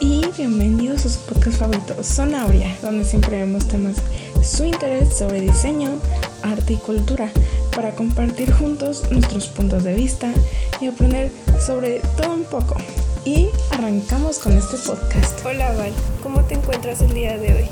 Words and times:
y 0.00 0.24
bienvenidos 0.36 1.06
a 1.06 1.08
su 1.08 1.18
podcast 1.20 1.58
favorito, 1.58 2.02
Sonauria, 2.02 2.76
donde 2.82 3.04
siempre 3.04 3.38
vemos 3.38 3.66
temas 3.66 3.96
de 4.36 4.44
su 4.44 4.64
interés 4.64 5.16
sobre 5.16 5.40
diseño, 5.40 5.98
arte 6.42 6.74
y 6.74 6.76
cultura 6.76 7.30
para 7.74 7.92
compartir 7.92 8.52
juntos 8.52 9.04
nuestros 9.10 9.48
puntos 9.48 9.84
de 9.84 9.94
vista 9.94 10.32
y 10.80 10.86
aprender 10.86 11.30
sobre 11.64 12.00
todo 12.16 12.34
un 12.34 12.44
poco. 12.44 12.76
Y 13.24 13.48
arrancamos 13.70 14.38
con 14.38 14.52
este 14.52 14.76
podcast. 14.76 15.44
Hola 15.44 15.72
Val, 15.72 15.92
¿cómo 16.22 16.42
te 16.42 16.54
encuentras 16.54 17.00
el 17.02 17.12
día 17.12 17.36
de 17.36 17.54
hoy? 17.54 17.68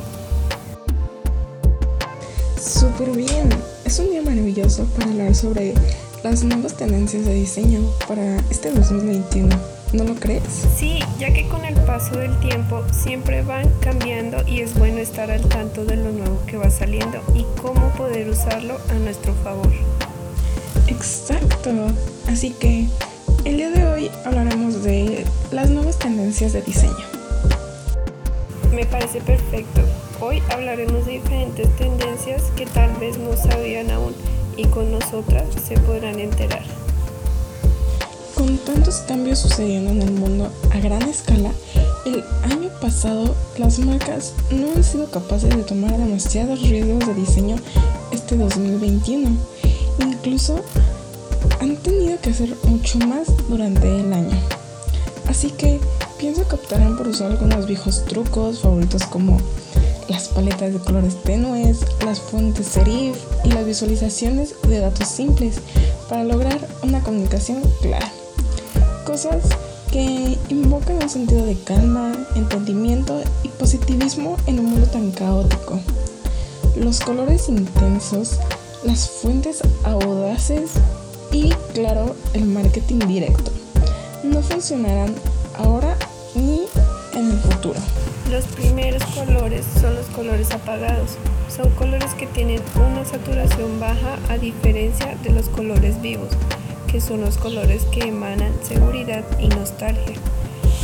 Súper 2.60 3.10
bien, 3.10 3.48
es 3.84 3.98
un 3.98 4.10
día 4.10 4.22
maravilloso 4.22 4.84
para 4.96 5.10
hablar 5.10 5.34
sobre 5.34 5.74
las 6.22 6.44
nuevas 6.44 6.74
tendencias 6.74 7.24
de 7.24 7.34
diseño 7.34 7.80
para 8.06 8.36
este 8.50 8.70
2021. 8.72 9.48
¿No 9.92 10.04
lo 10.04 10.14
crees? 10.16 10.42
Sí, 10.76 10.98
ya 11.18 11.32
que 11.32 11.46
con 11.48 11.64
el 11.64 11.74
paso 11.82 12.18
del 12.18 12.36
tiempo 12.40 12.82
siempre 12.92 13.42
van 13.42 13.70
cambiando 13.80 14.38
y 14.46 14.60
es 14.60 14.74
bueno 14.74 14.98
estar 14.98 15.30
al 15.30 15.42
tanto 15.48 15.84
de 15.84 15.96
lo 15.96 16.10
nuevo 16.10 16.40
que 16.46 16.56
va 16.56 16.70
saliendo 16.70 17.20
y 17.34 17.44
cómo 17.60 17.90
poder 17.90 18.28
usarlo 18.28 18.78
a 18.90 18.94
nuestro 18.94 19.32
favor. 19.44 19.72
Exacto. 20.88 21.70
Así 22.28 22.50
que 22.50 22.86
el 23.44 23.56
día 23.56 23.70
de 23.70 23.86
hoy 23.86 24.10
hablaremos 24.24 24.82
de 24.82 25.24
las 25.52 25.70
nuevas 25.70 25.98
tendencias 25.98 26.52
de 26.52 26.62
diseño. 26.62 27.06
Me 28.72 28.84
parece 28.84 29.20
perfecto. 29.20 29.82
Hoy 30.20 30.42
hablaremos 30.50 31.06
de 31.06 31.12
diferentes 31.12 31.74
tendencias 31.76 32.42
que 32.56 32.66
tal 32.66 32.92
vez 32.96 33.18
no 33.18 33.36
sabían 33.36 33.90
aún 33.90 34.14
y 34.56 34.64
con 34.66 34.90
nosotras 34.90 35.44
se 35.66 35.78
podrán 35.78 36.18
enterar. 36.18 36.62
Con 38.34 38.58
tantos 38.58 38.96
cambios 39.08 39.38
sucediendo 39.38 39.90
en 39.90 40.02
el 40.02 40.12
mundo 40.12 40.50
a 40.70 40.78
gran 40.78 41.02
escala, 41.02 41.52
el 42.04 42.22
año 42.50 42.70
pasado 42.80 43.34
las 43.58 43.78
marcas 43.78 44.34
no 44.50 44.72
han 44.74 44.84
sido 44.84 45.10
capaces 45.10 45.50
de 45.56 45.62
tomar 45.62 45.96
demasiados 45.96 46.62
riesgos 46.68 47.06
de 47.06 47.14
diseño 47.14 47.56
este 48.12 48.36
2021. 48.36 49.30
Incluso 50.00 50.62
han 51.60 51.76
tenido 51.76 52.20
que 52.20 52.30
hacer 52.30 52.54
mucho 52.64 52.98
más 52.98 53.26
durante 53.48 54.00
el 54.00 54.12
año. 54.12 54.38
Así 55.28 55.50
que 55.50 55.80
pienso 56.18 56.46
que 56.46 56.54
optarán 56.54 56.96
por 56.96 57.08
usar 57.08 57.32
algunos 57.32 57.66
viejos 57.66 58.04
trucos 58.04 58.60
favoritos 58.60 59.04
como 59.06 59.38
las 60.08 60.28
paletas 60.28 60.72
de 60.72 60.78
colores 60.78 61.16
tenues, 61.22 61.80
las 62.04 62.20
fuentes 62.20 62.66
serif 62.66 63.16
y 63.44 63.50
las 63.50 63.66
visualizaciones 63.66 64.54
de 64.68 64.80
datos 64.80 65.08
simples 65.08 65.56
para 66.08 66.24
lograr 66.24 66.58
una 66.82 67.00
comunicación 67.00 67.62
clara 67.80 68.12
cosas 69.06 69.44
que 69.92 70.36
invocan 70.48 70.96
un 71.00 71.08
sentido 71.08 71.46
de 71.46 71.56
calma, 71.60 72.12
entendimiento 72.34 73.22
y 73.44 73.48
positivismo 73.48 74.36
en 74.46 74.58
un 74.58 74.66
mundo 74.66 74.86
tan 74.88 75.12
caótico. 75.12 75.80
Los 76.76 77.00
colores 77.00 77.48
intensos, 77.48 78.38
las 78.84 79.08
fuentes 79.08 79.62
audaces 79.84 80.72
y, 81.30 81.50
claro, 81.72 82.16
el 82.34 82.44
marketing 82.46 82.98
directo 83.06 83.52
no 84.24 84.42
funcionarán 84.42 85.14
ahora 85.56 85.96
ni 86.34 86.62
en 87.14 87.30
el 87.30 87.38
futuro. 87.38 87.78
Los 88.30 88.44
primeros 88.46 89.02
colores 89.06 89.64
son 89.80 89.94
los 89.94 90.06
colores 90.06 90.50
apagados. 90.50 91.16
Son 91.54 91.70
colores 91.70 92.12
que 92.14 92.26
tienen 92.26 92.60
una 92.74 93.04
saturación 93.04 93.78
baja 93.80 94.18
a 94.28 94.38
diferencia 94.38 95.16
de 95.22 95.30
los 95.30 95.48
colores 95.48 96.00
vivos 96.00 96.30
que 96.86 97.00
son 97.00 97.20
los 97.20 97.36
colores 97.36 97.84
que 97.86 98.08
emanan 98.08 98.52
seguridad 98.62 99.24
y 99.40 99.48
nostalgia. 99.48 100.16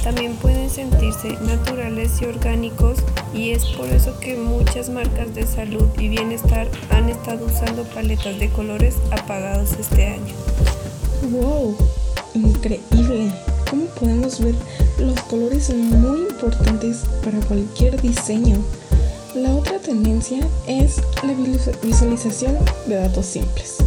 También 0.02 0.34
pueden 0.34 0.68
sentirse 0.68 1.38
naturales 1.42 2.20
y 2.20 2.24
orgánicos 2.24 2.98
y 3.32 3.50
es 3.50 3.64
por 3.66 3.86
eso 3.86 4.18
que 4.18 4.36
muchas 4.36 4.88
marcas 4.88 5.32
de 5.34 5.46
salud 5.46 5.86
y 5.98 6.08
bienestar 6.08 6.68
han 6.90 7.08
estado 7.08 7.46
usando 7.46 7.84
paletas 7.84 8.38
de 8.38 8.48
colores 8.48 8.96
apagados 9.12 9.72
este 9.78 10.08
año. 10.08 10.34
¡Wow! 11.30 11.76
Increíble. 12.34 13.30
¿Cómo 13.70 13.86
podemos 13.98 14.40
ver 14.40 14.54
colores 15.32 15.64
son 15.64 15.88
muy 15.88 16.20
importantes 16.28 17.04
para 17.24 17.40
cualquier 17.46 17.98
diseño? 18.02 18.58
La 19.34 19.54
otra 19.54 19.78
tendencia 19.78 20.46
es 20.66 20.96
la 21.22 21.32
visualización 21.82 22.58
de 22.86 22.96
datos 22.96 23.24
simples. 23.24 23.78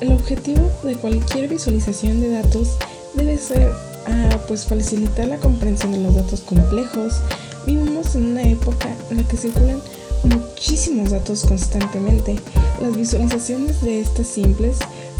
El 0.00 0.12
objetivo 0.12 0.72
de 0.84 0.94
cualquier 0.94 1.50
visualización 1.50 2.22
de 2.22 2.30
datos 2.30 2.78
debe 3.12 3.36
ser 3.36 3.70
ah, 4.06 4.38
pues 4.48 4.64
facilitar 4.64 5.28
la 5.28 5.36
comprensión 5.36 5.92
de 5.92 6.00
los 6.00 6.14
datos 6.14 6.40
complejos. 6.40 7.16
Vivimos 7.66 8.14
en 8.14 8.28
una 8.28 8.44
época 8.44 8.88
en 9.10 9.18
la 9.18 9.24
que 9.24 9.36
circulan 9.36 9.82
muchísimos 10.22 11.10
datos 11.10 11.44
constantemente. 11.44 12.36
Las 12.80 12.96
visualizaciones 12.96 13.82
de 13.82 14.00
estas 14.00 14.28
simples 14.28 14.78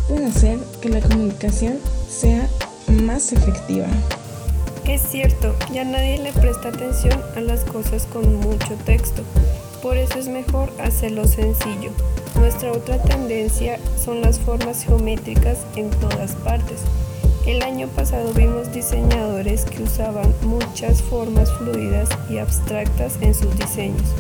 pueden 0.09 0.25
hacer 0.25 0.59
que 0.81 0.88
la 0.88 1.03
comunicación 1.03 1.76
sea 2.09 2.48
más 2.88 3.34
efectiva. 3.34 3.88
Es 4.96 5.02
cierto, 5.10 5.54
ya 5.74 5.84
nadie 5.84 6.16
le 6.16 6.32
presta 6.32 6.70
atención 6.70 7.22
a 7.36 7.40
las 7.42 7.64
cosas 7.64 8.06
con 8.10 8.36
mucho 8.36 8.76
texto. 8.86 9.22
Por 9.82 9.98
eso 9.98 10.18
es 10.18 10.26
mejor 10.26 10.72
hacerlo 10.82 11.26
sencillo. 11.26 11.90
Nuestra 12.36 12.72
otra 12.72 13.02
tendencia 13.02 13.78
son 14.02 14.22
las 14.22 14.40
formas 14.40 14.84
geométricas 14.84 15.58
en 15.76 15.90
todas 15.90 16.32
partes. 16.36 16.80
El 17.46 17.60
año 17.60 17.88
pasado 17.88 18.32
vimos 18.32 18.72
diseñadores 18.72 19.66
que 19.66 19.82
usaban 19.82 20.34
muchas 20.40 21.02
formas 21.02 21.52
fluidas 21.52 22.08
y 22.30 22.38
abstractas 22.38 23.18
en 23.20 23.34
sus 23.34 23.54
diseños. 23.58 24.14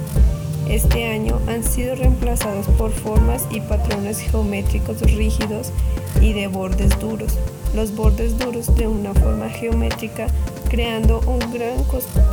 Este 0.68 1.06
año 1.06 1.40
han 1.46 1.64
sido 1.64 1.94
reemplazados 1.94 2.66
por 2.76 2.92
formas 2.92 3.46
y 3.50 3.62
patrones 3.62 4.18
geométricos 4.18 5.00
rígidos 5.00 5.72
y 6.20 6.34
de 6.34 6.48
bordes 6.48 6.98
duros. 7.00 7.38
Los 7.74 7.94
bordes 7.94 8.38
duros 8.38 8.74
de 8.76 8.86
una 8.86 9.14
forma 9.14 9.48
geométrica 9.48 10.28
creando 10.68 11.20
un 11.26 11.38
gran 11.52 11.84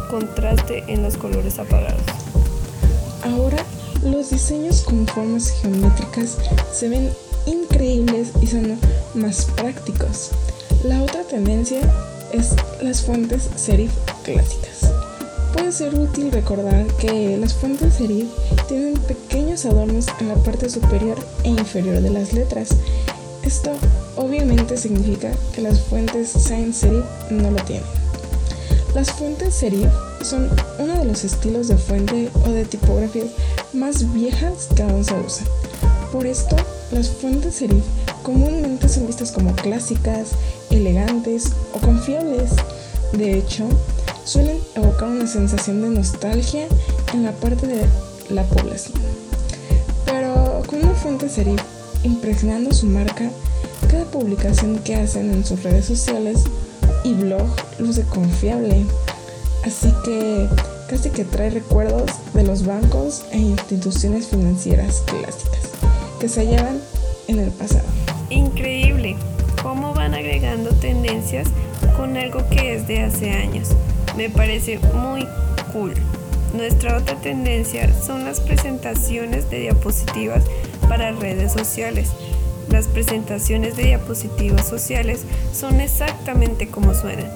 contraste 0.10 0.84
en 0.88 1.04
los 1.04 1.18
colores 1.18 1.60
apagados. 1.60 2.02
Ahora 3.24 3.58
los 4.04 4.30
diseños 4.30 4.82
con 4.82 5.08
formas 5.08 5.50
geométricas 5.62 6.38
se 6.74 6.90
ven 6.90 7.10
increíbles 7.46 8.30
y 8.42 8.48
son 8.48 8.78
más 9.14 9.46
prácticos. 9.46 10.32
La 10.84 11.02
otra 11.02 11.24
tendencia 11.24 11.80
es 12.32 12.54
las 12.82 13.02
fuentes 13.02 13.50
serif 13.56 13.92
clásicas. 14.24 14.92
Puede 15.54 15.72
ser 15.72 15.98
útil 15.98 16.32
recordar 16.32 16.86
que 16.98 17.38
las 17.38 17.54
fuentes 17.54 17.94
serif 17.94 18.28
tienen 18.68 18.96
pequeños 18.96 19.66
adornos 19.66 20.08
en 20.20 20.30
la 20.30 20.36
parte 20.36 20.70
superior 20.70 21.18
e 21.44 21.50
inferior 21.50 22.02
de 22.02 22.10
las 22.10 22.34
letras. 22.34 22.70
Esto 23.44 23.72
obviamente 24.16 24.78
significa 24.78 25.32
que 25.54 25.62
las 25.62 25.80
fuentes 25.82 26.30
sans 26.30 26.76
serif 26.76 27.06
no 27.30 27.52
lo 27.52 27.64
tienen. 27.64 28.03
Las 28.94 29.12
fuentes 29.12 29.56
serif 29.56 29.88
son 30.22 30.50
uno 30.78 30.96
de 31.00 31.06
los 31.06 31.24
estilos 31.24 31.68
de 31.68 31.78
fuente 31.78 32.30
o 32.46 32.52
de 32.52 32.64
tipografías 32.64 33.30
más 33.74 34.14
viejas 34.14 34.68
que 34.76 34.84
aún 34.84 35.04
se 35.04 35.16
usan. 35.16 35.48
Por 36.12 36.28
esto, 36.28 36.56
las 36.92 37.10
fuentes 37.10 37.56
serif 37.56 37.84
comúnmente 38.22 38.88
son 38.88 39.08
vistas 39.08 39.32
como 39.32 39.56
clásicas, 39.56 40.30
elegantes 40.70 41.54
o 41.74 41.80
confiables. 41.80 42.52
De 43.14 43.36
hecho, 43.36 43.68
suelen 44.26 44.60
evocar 44.76 45.10
una 45.10 45.26
sensación 45.26 45.82
de 45.82 45.90
nostalgia 45.90 46.68
en 47.14 47.24
la 47.24 47.32
parte 47.32 47.66
de 47.66 47.88
la 48.30 48.44
población. 48.44 49.02
Pero 50.06 50.62
con 50.68 50.84
una 50.84 50.94
fuente 50.94 51.30
serif 51.30 51.60
impregnando 52.04 52.72
su 52.72 52.86
marca, 52.86 53.32
cada 53.90 54.06
publicación 54.06 54.78
que 54.80 54.96
hacen 54.96 55.32
en 55.32 55.44
sus 55.44 55.64
redes 55.64 55.86
sociales 55.86 56.44
y 57.04 57.14
blog 57.14 57.48
luce 57.80 58.04
confiable. 58.04 58.86
Así 59.66 59.94
que 60.04 60.48
casi 60.90 61.10
que 61.10 61.26
trae 61.26 61.50
recuerdos 61.50 62.12
de 62.34 62.44
los 62.44 62.66
bancos 62.66 63.26
e 63.32 63.38
instituciones 63.38 64.28
financieras 64.28 65.04
clásicas 65.06 65.72
que 66.20 66.28
se 66.28 66.42
hallaban 66.42 66.80
en 67.28 67.40
el 67.40 67.52
pasado. 67.52 67.86
Increíble 68.30 69.16
cómo 69.62 69.94
van 69.94 70.14
agregando 70.14 70.72
tendencias 70.72 71.48
con 71.98 72.18
algo 72.18 72.48
que 72.50 72.76
es 72.76 72.88
de 72.88 73.02
hace 73.02 73.32
años. 73.32 73.70
Me 74.18 74.30
parece 74.30 74.80
muy 74.94 75.28
cool. 75.72 75.94
Nuestra 76.54 76.98
otra 76.98 77.16
tendencia 77.16 77.90
son 78.06 78.26
las 78.26 78.40
presentaciones 78.40 79.50
de 79.50 79.62
diapositivas 79.62 80.44
para 80.88 81.12
redes 81.12 81.54
sociales. 81.54 82.10
Las 82.74 82.88
presentaciones 82.88 83.78
de 83.78 83.84
diapositivas 83.84 84.68
sociales 84.68 85.26
son 85.54 85.80
exactamente 85.80 86.70
como 86.70 86.96
suenan 86.96 87.30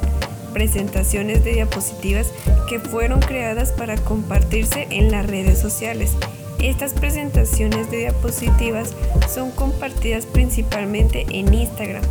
presentaciones 0.51 1.43
de 1.43 1.53
diapositivas 1.53 2.31
que 2.67 2.79
fueron 2.79 3.19
creadas 3.19 3.71
para 3.71 3.97
compartirse 3.97 4.87
en 4.89 5.11
las 5.11 5.27
redes 5.27 5.59
sociales. 5.59 6.13
Estas 6.57 6.93
presentaciones 6.93 7.91
de 7.91 7.97
diapositivas 7.97 8.95
son 9.31 9.51
compartidas 9.51 10.25
principalmente 10.25 11.27
en 11.29 11.53
Instagram 11.53 12.01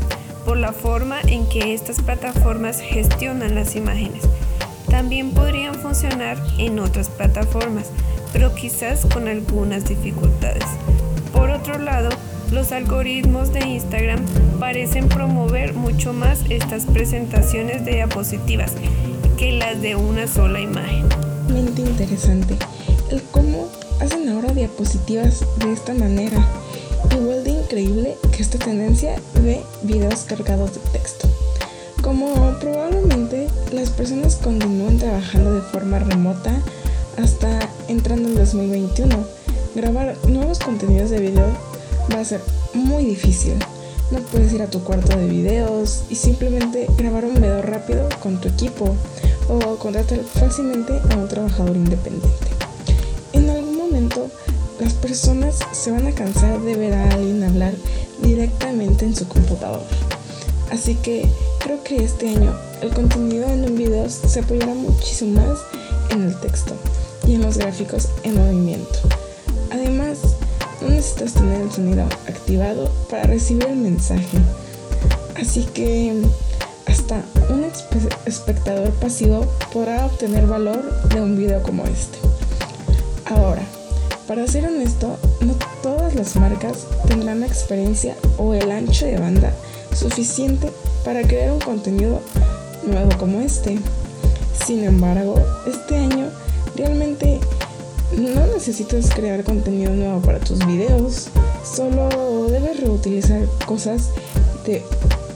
por 0.45 0.57
la 0.57 0.73
forma 0.73 1.21
en 1.23 1.49
que 1.49 1.75
estas 1.75 2.01
plataformas 2.01 2.81
gestionan 2.81 3.57
las 3.57 3.75
imágenes. 3.75 4.23
También 4.89 5.33
podrían 5.33 5.75
funcionar 5.75 6.41
en 6.59 6.79
otras 6.79 7.09
plataformas, 7.09 7.91
pero 8.33 8.55
quizás 8.55 9.05
con 9.07 9.27
algunas 9.27 9.89
dificultades. 9.89 10.63
Por 11.33 11.51
otro 11.51 11.79
lado, 11.79 12.11
los 12.51 12.73
algoritmos 12.73 13.53
de 13.53 13.67
Instagram 13.67 14.25
parecen 14.59 15.09
promover 15.09 15.75
mucho 15.75 16.13
más 16.13 16.41
estas 16.49 16.85
presentaciones 16.87 17.85
de 17.85 17.95
diapositivas 17.95 18.73
que 19.37 19.53
las 19.53 19.81
de 19.83 19.97
una 19.97 20.27
sola 20.27 20.61
imagen. 20.61 21.05
Mente 21.49 21.83
interesante 21.83 22.57
el 23.11 23.23
cómo 23.23 23.69
hacen 24.01 24.29
ahora 24.29 24.53
diapositivas 24.53 25.45
de 25.59 25.73
esta 25.73 25.95
manera. 25.95 26.39
Igual 27.11 27.45
de 27.45 27.51
increíble 27.51 28.17
que 28.33 28.43
esta 28.43 28.59
tendencia 28.59 29.17
de 29.35 29.63
videos 29.83 30.21
cargados 30.23 30.75
de 30.75 30.81
texto. 30.91 31.29
Como 32.03 32.35
probablemente 32.61 33.49
las 33.73 33.91
personas 33.91 34.37
continúen 34.37 34.99
trabajando 34.99 35.55
de 35.55 35.63
forma 35.63 35.99
remota 35.99 36.61
hasta 37.17 37.69
entrando 37.89 38.29
en 38.29 38.35
2021, 38.37 39.17
grabar 39.75 40.17
nuevos 40.29 40.59
contenidos 40.59 41.11
de 41.11 41.21
video 41.21 41.76
va 42.15 42.21
a 42.21 42.25
ser 42.25 42.41
muy 42.75 43.05
difícil. 43.05 43.55
No 44.11 44.21
puedes 44.21 44.53
ir 44.53 44.63
a 44.63 44.71
tu 44.71 44.85
cuarto 44.85 45.17
de 45.17 45.27
videos 45.27 46.05
y 46.09 46.15
simplemente 46.15 46.87
grabar 46.97 47.25
un 47.25 47.35
video 47.35 47.61
rápido 47.63 48.09
con 48.21 48.41
tu 48.41 48.49
equipo 48.49 48.95
o 49.49 49.77
contratar 49.77 50.21
fácilmente 50.21 51.01
a 51.11 51.17
un 51.17 51.29
trabajador 51.29 51.77
independiente. 51.77 52.47
En 53.33 53.51
algún 53.51 53.77
momento 53.77 54.29
las 54.79 54.93
personas 54.95 55.59
se 55.73 55.91
van 55.91 56.07
a 56.07 56.13
cansar 56.13 56.61
de 56.61 56.77
ver 56.77 56.95
a 56.95 57.11
alguien 57.11 57.43
hablar 57.43 57.75
directamente 58.23 59.05
en 59.05 59.17
su 59.17 59.27
computador. 59.27 59.83
Así 60.71 60.95
que 60.97 61.29
creo 61.61 61.83
que 61.83 61.97
este 61.97 62.29
año 62.29 62.55
el 62.83 62.91
contenido 62.91 63.49
en 63.49 63.65
un 63.65 63.77
video 63.77 64.09
se 64.09 64.41
apoyará 64.41 64.75
muchísimo 64.75 65.41
más 65.41 65.59
en 66.11 66.23
el 66.23 66.39
texto 66.41 66.75
y 67.27 67.35
en 67.35 67.43
los 67.43 67.57
gráficos 67.57 68.09
en 68.23 68.35
movimiento. 68.35 69.01
Necesitas 71.19 71.43
tener 71.43 71.63
el 71.63 71.73
sonido 71.73 72.05
activado 72.29 72.91
para 73.09 73.23
recibir 73.23 73.65
el 73.65 73.77
mensaje. 73.77 74.39
Así 75.35 75.65
que 75.65 76.23
hasta 76.87 77.23
un 77.49 77.65
espectador 78.27 78.91
pasivo 78.91 79.47
podrá 79.73 80.05
obtener 80.05 80.47
valor 80.47 81.09
de 81.09 81.23
un 81.23 81.39
video 81.39 81.63
como 81.63 81.85
este. 81.85 82.19
Ahora, 83.25 83.63
para 84.29 84.47
ser 84.47 84.67
honesto, 84.67 85.17
no 85.41 85.55
todas 85.83 86.15
las 86.15 86.37
marcas 86.37 86.87
tendrán 87.09 87.41
la 87.41 87.47
experiencia 87.47 88.15
o 88.37 88.53
el 88.53 88.71
ancho 88.71 89.07
de 89.07 89.17
banda 89.17 89.55
suficiente 89.95 90.71
para 91.03 91.23
crear 91.23 91.51
un 91.51 91.61
contenido 91.61 92.21
nuevo 92.87 93.17
como 93.17 93.41
este. 93.41 93.79
Sin 94.67 94.85
embargo, 94.85 95.41
este 95.67 95.97
año 95.97 96.29
realmente 96.77 97.41
no 98.17 98.47
necesitas 98.47 99.11
crear 99.15 99.45
contenido 99.45 99.95
nuevo 99.95 100.21
para 100.21 100.39
tus 100.39 100.65
videos, 100.67 101.29
solo 101.65 102.47
debes 102.49 102.81
reutilizar 102.81 103.47
cosas 103.67 104.11
de 104.65 104.83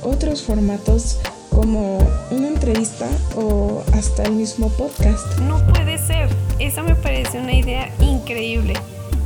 otros 0.02 0.42
formatos 0.42 1.18
como 1.50 1.98
una 2.30 2.48
entrevista 2.48 3.06
o 3.36 3.82
hasta 3.92 4.22
el 4.24 4.32
mismo 4.32 4.68
podcast. 4.70 5.38
No 5.40 5.64
puede 5.66 5.98
ser, 5.98 6.28
esa 6.58 6.82
me 6.82 6.94
parece 6.94 7.38
una 7.38 7.52
idea 7.52 7.92
increíble. 8.00 8.74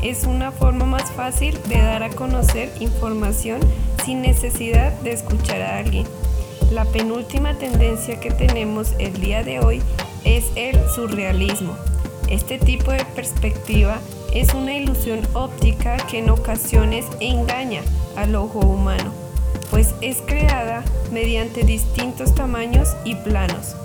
Es 0.02 0.24
una 0.24 0.52
forma 0.52 0.84
más 0.84 1.10
fácil 1.12 1.58
de 1.68 1.78
dar 1.78 2.02
a 2.02 2.10
conocer 2.10 2.70
información 2.80 3.60
sin 4.04 4.20
necesidad 4.20 4.92
de 5.00 5.12
escuchar 5.12 5.62
a 5.62 5.78
alguien. 5.78 6.06
La 6.72 6.84
penúltima 6.84 7.56
tendencia 7.56 8.18
que 8.18 8.30
tenemos 8.30 8.92
el 8.98 9.18
día 9.20 9.42
de 9.44 9.60
hoy 9.60 9.82
es 10.24 10.44
el 10.56 10.78
surrealismo. 10.94 11.74
Este 12.28 12.58
tipo 12.58 12.90
de 12.90 13.04
perspectiva 13.04 13.98
es 14.32 14.54
una 14.54 14.74
ilusión 14.74 15.20
óptica 15.34 15.96
que 16.08 16.18
en 16.18 16.30
ocasiones 16.30 17.06
engaña 17.20 17.82
al 18.16 18.34
ojo 18.34 18.60
humano, 18.60 19.12
pues 19.70 19.94
es 20.00 20.22
creada 20.26 20.84
mediante 21.12 21.64
distintos 21.64 22.34
tamaños 22.34 22.96
y 23.04 23.14
planos. 23.16 23.76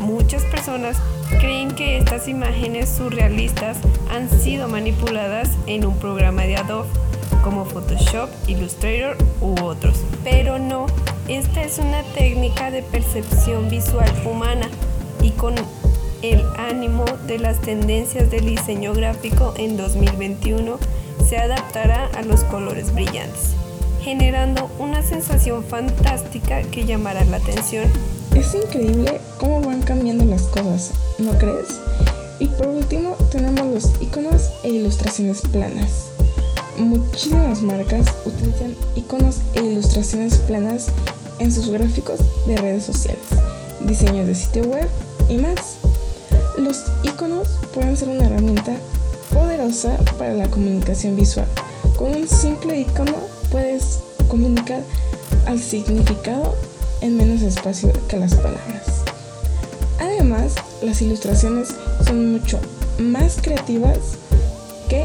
Muchas 0.00 0.42
personas 0.44 0.96
creen 1.40 1.72
que 1.72 1.98
estas 1.98 2.28
imágenes 2.28 2.88
surrealistas 2.88 3.78
han 4.10 4.30
sido 4.30 4.68
manipuladas 4.68 5.50
en 5.66 5.84
un 5.84 5.96
programa 5.98 6.42
de 6.42 6.56
Adobe 6.56 6.88
como 7.42 7.64
Photoshop, 7.64 8.30
Illustrator 8.46 9.16
u 9.40 9.54
otros. 9.62 10.00
Pero 10.22 10.58
no, 10.58 10.86
esta 11.28 11.62
es 11.62 11.78
una 11.78 12.02
técnica 12.14 12.70
de 12.70 12.82
percepción 12.82 13.68
visual 13.68 14.10
humana 14.24 14.68
y 15.20 15.30
con 15.30 15.54
el 16.22 16.44
ánimo 16.56 17.04
de 17.26 17.38
las 17.38 17.60
tendencias 17.60 18.30
del 18.30 18.46
diseño 18.46 18.94
gráfico 18.94 19.54
en 19.56 19.76
2021 19.76 20.78
se 21.28 21.36
adaptará 21.36 22.06
a 22.14 22.22
los 22.22 22.44
colores 22.44 22.94
brillantes, 22.94 23.50
generando 24.02 24.70
una 24.78 25.02
sensación 25.02 25.64
fantástica 25.64 26.62
que 26.62 26.84
llamará 26.84 27.24
la 27.24 27.38
atención. 27.38 27.90
Es 28.34 28.54
increíble 28.54 29.20
cómo 29.38 29.60
van 29.60 29.82
cambiando 29.82 30.24
las 30.24 30.42
cosas, 30.44 30.92
¿no 31.18 31.32
crees? 31.38 31.80
Y 32.38 32.46
por 32.46 32.68
último 32.68 33.16
tenemos 33.30 33.66
los 33.66 34.02
iconos 34.02 34.50
e 34.62 34.70
ilustraciones 34.70 35.42
planas. 35.42 36.12
Muchísimas 36.78 37.62
marcas 37.62 38.06
utilizan 38.24 38.74
iconos 38.96 39.40
e 39.54 39.62
ilustraciones 39.62 40.38
planas 40.38 40.88
en 41.38 41.52
sus 41.52 41.68
gráficos 41.68 42.20
de 42.46 42.56
redes 42.56 42.84
sociales, 42.84 43.24
diseños 43.80 44.26
de 44.26 44.34
sitio 44.34 44.62
web 44.64 44.88
y 45.28 45.36
más. 45.36 45.78
Los 46.72 46.84
iconos 47.02 47.48
pueden 47.74 47.98
ser 47.98 48.08
una 48.08 48.24
herramienta 48.24 48.74
poderosa 49.30 49.94
para 50.16 50.32
la 50.32 50.48
comunicación 50.48 51.16
visual. 51.16 51.46
Con 51.98 52.14
un 52.14 52.26
simple 52.26 52.80
icono 52.80 53.12
puedes 53.50 53.98
comunicar 54.26 54.80
al 55.44 55.60
significado 55.60 56.56
en 57.02 57.18
menos 57.18 57.42
espacio 57.42 57.92
que 58.08 58.16
las 58.16 58.34
palabras. 58.36 59.02
Además, 60.00 60.54
las 60.80 61.02
ilustraciones 61.02 61.74
son 62.06 62.32
mucho 62.32 62.58
más 62.98 63.36
creativas 63.42 63.98
que 64.88 65.04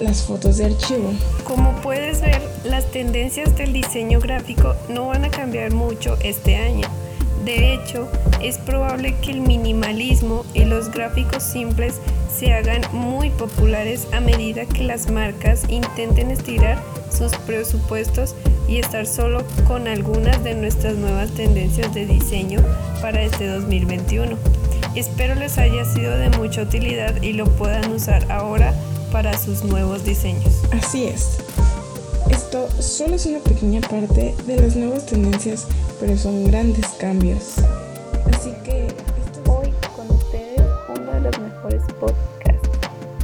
las 0.00 0.22
fotos 0.22 0.56
de 0.56 0.64
archivo. 0.64 1.12
Como 1.44 1.80
puedes 1.80 2.22
ver, 2.22 2.42
las 2.64 2.90
tendencias 2.90 3.54
del 3.54 3.72
diseño 3.72 4.18
gráfico 4.18 4.74
no 4.88 5.06
van 5.06 5.24
a 5.24 5.30
cambiar 5.30 5.72
mucho 5.72 6.18
este 6.24 6.56
año. 6.56 6.88
De 7.48 7.72
hecho, 7.72 8.06
es 8.42 8.58
probable 8.58 9.14
que 9.22 9.30
el 9.30 9.40
minimalismo 9.40 10.44
y 10.52 10.66
los 10.66 10.90
gráficos 10.90 11.42
simples 11.42 11.94
se 12.30 12.52
hagan 12.52 12.82
muy 12.92 13.30
populares 13.30 14.06
a 14.12 14.20
medida 14.20 14.66
que 14.66 14.84
las 14.84 15.10
marcas 15.10 15.64
intenten 15.70 16.30
estirar 16.30 16.78
sus 17.10 17.34
presupuestos 17.46 18.34
y 18.68 18.76
estar 18.76 19.06
solo 19.06 19.46
con 19.66 19.88
algunas 19.88 20.44
de 20.44 20.56
nuestras 20.56 20.96
nuevas 20.96 21.30
tendencias 21.30 21.94
de 21.94 22.04
diseño 22.04 22.60
para 23.00 23.22
este 23.22 23.46
2021. 23.46 24.36
Espero 24.94 25.34
les 25.34 25.56
haya 25.56 25.86
sido 25.86 26.18
de 26.18 26.28
mucha 26.28 26.60
utilidad 26.60 27.22
y 27.22 27.32
lo 27.32 27.46
puedan 27.46 27.90
usar 27.90 28.30
ahora 28.30 28.74
para 29.10 29.38
sus 29.38 29.64
nuevos 29.64 30.04
diseños. 30.04 30.52
Así 30.70 31.06
es. 31.06 31.38
Esto 32.50 32.66
solo 32.80 33.16
es 33.16 33.26
una 33.26 33.40
pequeña 33.40 33.82
parte 33.82 34.34
de 34.46 34.56
las 34.56 34.74
nuevas 34.74 35.04
tendencias, 35.04 35.66
pero 36.00 36.16
son 36.16 36.46
grandes 36.46 36.86
cambios. 36.98 37.58
Así 38.32 38.54
que 38.64 38.88
hoy 39.50 39.70
con 39.94 40.10
ustedes 40.10 40.62
uno 40.88 41.12
de 41.12 41.20
los 41.20 41.38
mejores 41.40 41.82
podcasts. 42.00 42.70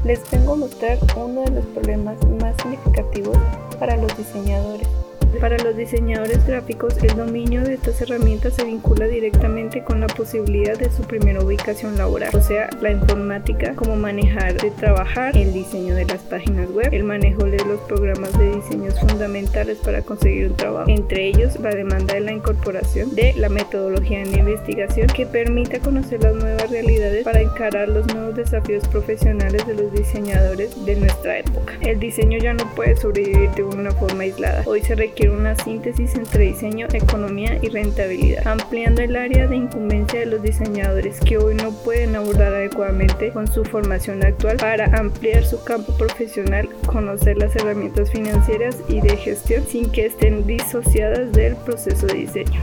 Les 0.05 0.21
vengo 0.31 0.53
a 0.53 0.57
mostrar 0.57 0.99
uno 1.17 1.43
de 1.45 1.53
los 1.53 1.65
problemas 1.69 2.19
más 2.39 2.55
significativos 2.61 3.39
para 3.79 3.97
los 3.97 4.15
diseñadores 4.15 4.89
para 5.35 5.59
los 5.59 5.77
diseñadores 5.77 6.47
gráficos, 6.47 6.97
el 7.03 7.17
dominio 7.17 7.63
de 7.63 7.75
estas 7.75 8.01
herramientas 8.01 8.55
se 8.55 8.65
vincula 8.65 9.07
directamente 9.07 9.83
con 9.83 10.01
la 10.01 10.07
posibilidad 10.07 10.79
de 10.79 10.91
su 10.91 11.03
primera 11.03 11.43
ubicación 11.43 11.97
laboral, 11.97 12.31
o 12.35 12.41
sea, 12.41 12.71
la 12.81 12.91
informática, 12.91 13.75
cómo 13.75 13.97
manejar 13.97 14.61
de 14.61 14.71
trabajar, 14.71 15.37
el 15.37 15.53
diseño 15.53 15.95
de 15.95 16.05
las 16.05 16.23
páginas 16.23 16.71
web, 16.71 16.89
el 16.93 17.05
manejo 17.05 17.45
de 17.45 17.65
los 17.65 17.81
programas 17.81 18.37
de 18.39 18.57
diseños 18.57 18.99
fundamentales 19.01 19.79
para 19.79 20.03
conseguir 20.03 20.49
un 20.49 20.57
trabajo, 20.57 20.91
entre 20.91 21.27
ellos 21.27 21.59
la 21.61 21.71
demanda 21.71 22.15
de 22.15 22.21
la 22.21 22.33
incorporación 22.33 23.15
de 23.15 23.33
la 23.35 23.49
metodología 23.49 24.23
en 24.23 24.39
investigación 24.39 25.09
que 25.09 25.27
permita 25.27 25.79
conocer 25.81 26.23
las 26.23 26.35
nuevas 26.35 26.71
realidades 26.71 27.25
para 27.25 27.41
encarar 27.41 27.89
los 27.89 28.07
nuevos 28.15 28.37
desafíos 28.37 28.87
profesionales 28.89 29.67
de 29.67 29.75
los 29.75 29.93
diseñadores 29.93 30.85
de 30.85 30.97
nuestra 30.97 31.39
época. 31.39 31.75
El 31.81 31.99
diseño 31.99 32.39
ya 32.39 32.55
no 32.55 32.73
puede 32.75 32.97
sobrevivir 32.97 33.51
de 33.51 33.63
una 33.63 33.91
forma 33.93 34.23
aislada. 34.23 34.63
Hoy 34.67 34.83
se 34.83 34.95
requiere 34.95 35.24
una 35.29 35.55
síntesis 35.55 36.15
entre 36.15 36.45
diseño, 36.45 36.87
economía 36.93 37.59
y 37.63 37.69
rentabilidad, 37.69 38.47
ampliando 38.47 39.03
el 39.03 39.17
área 39.17 39.47
de 39.47 39.57
incumbencia 39.57 40.21
de 40.21 40.27
los 40.27 40.43
diseñadores 40.43 41.21
que 41.21 41.39
hoy 41.39 41.55
no 41.55 41.71
pueden 41.71 42.17
abordar 42.17 42.55
adecuadamente 42.55 43.31
con 43.33 43.47
su 43.47 43.65
formación 43.65 44.23
actual 44.25 44.57
para 44.57 44.87
ampliar 44.99 45.45
su 45.45 45.63
campo 45.65 45.93
profesional, 45.97 46.69
conocer 46.87 47.37
las 47.39 47.55
herramientas 47.57 48.11
financieras 48.11 48.77
y 48.89 49.01
de 49.01 49.17
gestión 49.17 49.65
sin 49.67 49.91
que 49.91 50.07
estén 50.07 50.47
disociadas 50.47 51.33
del 51.33 51.57
proceso 51.57 52.07
de 52.07 52.15
diseño. 52.15 52.61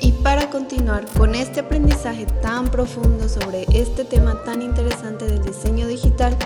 Y 0.00 0.12
para 0.12 0.50
continuar 0.50 1.06
con 1.16 1.34
este 1.34 1.60
aprendizaje 1.60 2.26
tan 2.42 2.70
profundo 2.70 3.28
sobre 3.28 3.64
este 3.72 4.04
tema 4.04 4.42
tan 4.44 4.60
interesante 4.60 5.24
del 5.24 5.42
diseño 5.42 5.86
digital, 5.86 6.36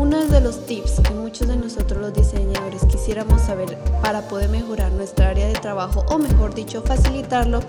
uno 0.00 0.26
de 0.26 0.40
los 0.40 0.64
tips 0.64 1.00
que 1.00 1.12
muchos 1.12 1.46
de 1.46 1.56
nosotros 1.56 2.00
los 2.00 2.14
diseñadores 2.14 2.86
quisiéramos 2.86 3.42
saber 3.42 3.76
para 4.00 4.22
poder 4.22 4.48
mejorar 4.48 4.90
nuestra 4.92 5.28
área 5.28 5.46
de 5.46 5.52
trabajo 5.52 6.06
o 6.08 6.16
mejor 6.18 6.54
dicho 6.54 6.82
facilitarlo 6.82 7.60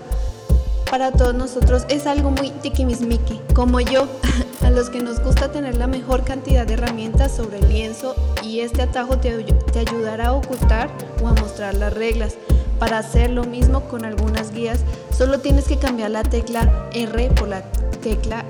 para 0.90 1.12
todos 1.12 1.34
nosotros 1.34 1.84
es 1.90 2.06
algo 2.06 2.30
muy 2.30 2.50
tiquimismiqui, 2.50 3.40
como 3.54 3.80
yo, 3.80 4.06
a 4.62 4.70
los 4.70 4.90
que 4.90 5.00
nos 5.00 5.20
gusta 5.20 5.50
tener 5.50 5.76
la 5.76 5.86
mejor 5.86 6.22
cantidad 6.24 6.66
de 6.66 6.74
herramientas 6.74 7.32
sobre 7.34 7.58
el 7.58 7.68
lienzo 7.68 8.14
y 8.42 8.60
este 8.60 8.82
atajo 8.82 9.18
te, 9.18 9.42
te 9.42 9.78
ayudará 9.78 10.28
a 10.28 10.32
ocultar 10.32 10.90
o 11.22 11.28
a 11.28 11.32
mostrar 11.32 11.74
las 11.74 11.94
reglas. 11.94 12.36
Para 12.78 12.98
hacer 12.98 13.30
lo 13.30 13.44
mismo 13.44 13.88
con 13.88 14.04
algunas 14.04 14.52
guías, 14.52 14.80
solo 15.16 15.38
tienes 15.38 15.66
que 15.66 15.78
cambiar 15.78 16.10
la 16.10 16.24
tecla 16.24 16.70
R 16.92 17.30
por 17.30 17.48
la 17.48 17.62
tecla 18.02 18.44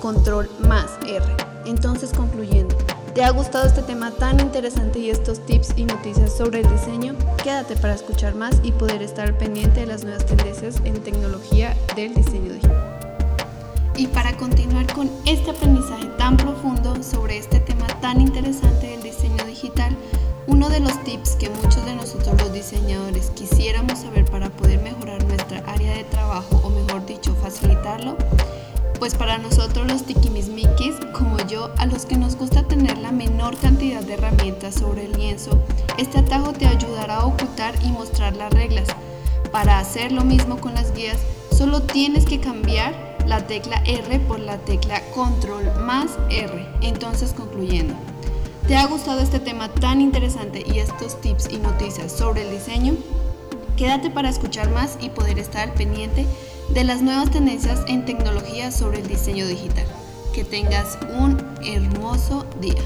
control 0.00 0.50
más 0.68 0.86
R. 1.06 1.24
Entonces, 1.64 2.10
concluyendo, 2.12 2.76
¿te 3.14 3.22
ha 3.22 3.30
gustado 3.30 3.66
este 3.68 3.82
tema 3.82 4.10
tan 4.10 4.40
interesante 4.40 4.98
y 4.98 5.10
estos 5.10 5.38
tips 5.46 5.74
y 5.76 5.84
noticias 5.84 6.36
sobre 6.36 6.60
el 6.60 6.70
diseño? 6.70 7.14
Quédate 7.44 7.76
para 7.76 7.94
escuchar 7.94 8.34
más 8.34 8.60
y 8.64 8.72
poder 8.72 9.02
estar 9.02 9.38
pendiente 9.38 9.80
de 9.80 9.86
las 9.86 10.02
nuevas 10.02 10.26
tendencias 10.26 10.80
en 10.84 11.00
tecnología 11.00 11.76
del 11.94 12.12
diseño 12.12 12.52
digital. 12.52 12.98
Y 13.96 14.08
para 14.08 14.36
continuar 14.36 14.92
con 14.92 15.08
este 15.26 15.52
aprendizaje 15.52 16.06
tan 16.18 16.36
profundo 16.36 17.00
sobre 17.04 17.38
este 17.38 17.60
tema 17.60 17.86
tan 18.00 18.20
interesante 18.20 18.88
del 18.88 19.02
diseño 19.04 19.44
digital, 19.44 19.96
uno 20.48 20.68
de 20.68 20.80
los 20.80 21.02
tips 21.04 21.36
que 21.36 21.48
muchos 21.50 21.84
de 21.84 21.94
nosotros 21.94 22.34
los 22.40 22.52
diseñadores 22.52 23.30
quisiéramos 23.30 24.00
saber 24.00 24.24
para 24.24 24.50
poder 24.50 24.80
mejorar 24.82 25.22
nuestra 25.24 25.58
área 25.66 25.94
de 25.94 26.04
trabajo 26.04 26.60
o 26.64 26.70
mejor 26.70 27.06
dicho 27.06 27.32
facilitarlo, 27.36 28.16
pues 29.04 29.16
para 29.16 29.36
nosotros 29.36 29.86
los 29.86 30.04
tiquimismiquis, 30.04 30.94
como 31.12 31.36
yo, 31.46 31.68
a 31.76 31.84
los 31.84 32.06
que 32.06 32.16
nos 32.16 32.36
gusta 32.36 32.62
tener 32.62 32.96
la 32.96 33.12
menor 33.12 33.54
cantidad 33.58 34.02
de 34.02 34.14
herramientas 34.14 34.76
sobre 34.76 35.04
el 35.04 35.12
lienzo, 35.12 35.62
este 35.98 36.20
atajo 36.20 36.54
te 36.54 36.66
ayudará 36.66 37.16
a 37.16 37.26
ocultar 37.26 37.74
y 37.84 37.92
mostrar 37.92 38.34
las 38.34 38.50
reglas. 38.50 38.88
Para 39.52 39.78
hacer 39.78 40.10
lo 40.10 40.24
mismo 40.24 40.56
con 40.56 40.72
las 40.72 40.94
guías, 40.94 41.18
solo 41.54 41.82
tienes 41.82 42.24
que 42.24 42.40
cambiar 42.40 43.18
la 43.26 43.46
tecla 43.46 43.82
R 43.84 44.20
por 44.20 44.40
la 44.40 44.56
tecla 44.56 45.02
control 45.14 45.70
más 45.82 46.12
R. 46.30 46.66
Entonces 46.80 47.34
concluyendo, 47.34 47.92
¿Te 48.66 48.74
ha 48.74 48.86
gustado 48.86 49.20
este 49.20 49.38
tema 49.38 49.68
tan 49.68 50.00
interesante 50.00 50.64
y 50.66 50.78
estos 50.78 51.20
tips 51.20 51.50
y 51.52 51.58
noticias 51.58 52.10
sobre 52.10 52.48
el 52.48 52.52
diseño? 52.52 52.94
Quédate 53.76 54.08
para 54.08 54.30
escuchar 54.30 54.70
más 54.70 54.96
y 54.98 55.10
poder 55.10 55.38
estar 55.38 55.74
pendiente 55.74 56.24
de 56.70 56.84
las 56.84 57.02
nuevas 57.02 57.30
tendencias 57.30 57.80
en 57.88 58.04
tecnología 58.04 58.70
sobre 58.70 59.00
el 59.00 59.06
diseño 59.06 59.46
digital. 59.46 59.86
Que 60.34 60.44
tengas 60.44 60.98
un 61.18 61.40
hermoso 61.64 62.46
día. 62.60 62.82